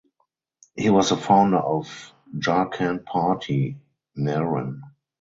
[0.75, 1.87] He was the founder of
[2.35, 3.77] Jharkhand Party
[4.17, 4.79] (Naren).